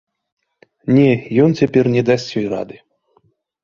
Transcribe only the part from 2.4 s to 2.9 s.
ёй рады!